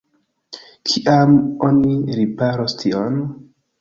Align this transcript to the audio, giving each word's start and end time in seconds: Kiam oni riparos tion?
Kiam 0.91 1.37
oni 1.67 1.93
riparos 2.21 2.77
tion? 2.81 3.21